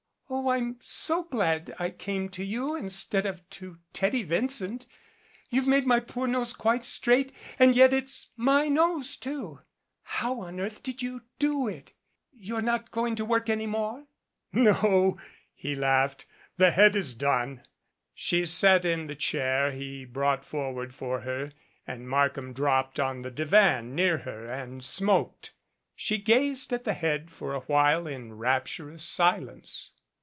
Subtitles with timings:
[0.33, 4.87] Oh, I'm so glad I came to you instead of to Teddy Vincent.
[5.49, 9.59] You've made my poor nose quite straight and yet it's my nose, too.
[10.03, 11.91] How on earth did you do it?
[12.31, 14.05] You're not going to work any more?"
[14.53, 15.17] "No"
[15.53, 16.25] he laughed,
[16.55, 17.63] "the head is done."
[18.15, 21.51] She sat in the chair he brought forward for her
[21.85, 25.51] and Markham dropped on the divan near her and smoked.
[25.93, 29.91] She gazed at the head for a while in rapturous silence.